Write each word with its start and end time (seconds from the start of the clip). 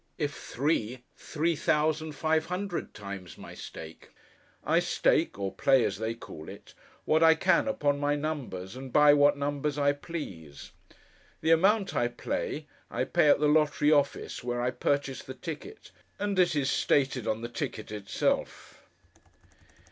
If 0.17 0.33
three, 0.33 1.03
three 1.15 1.55
thousand 1.55 2.13
five 2.13 2.47
hundred 2.47 2.95
times 2.95 3.37
my 3.37 3.53
stake. 3.53 4.09
I 4.63 4.79
stake 4.79 5.37
(or 5.37 5.53
play 5.53 5.85
as 5.85 5.99
they 5.99 6.15
call 6.15 6.49
it) 6.49 6.73
what 7.05 7.21
I 7.21 7.35
can 7.35 7.67
upon 7.67 7.99
my 7.99 8.15
numbers, 8.15 8.75
and 8.75 8.91
buy 8.91 9.13
what 9.13 9.37
numbers 9.37 9.77
I 9.77 9.91
please. 9.93 10.71
The 11.41 11.51
amount 11.51 11.95
I 11.95 12.07
play, 12.07 12.65
I 12.89 13.03
pay 13.03 13.29
at 13.29 13.39
the 13.39 13.47
lottery 13.47 13.91
office, 13.91 14.43
where 14.43 14.59
I 14.63 14.71
purchase 14.71 15.21
the 15.21 15.35
ticket; 15.35 15.91
and 16.17 16.39
it 16.39 16.55
is 16.55 16.71
stated 16.71 17.27
on 17.27 17.41
the 17.43 17.47
ticket 17.47 17.91
itself. 17.91 18.81